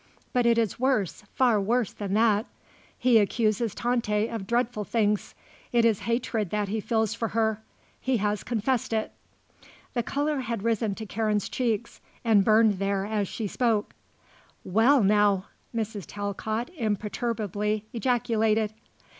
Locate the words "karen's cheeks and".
11.05-12.43